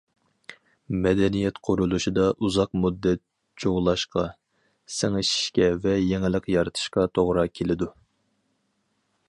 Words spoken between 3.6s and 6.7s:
جۇغلاشقا، سىڭىشىشكە ۋە يېڭىلىق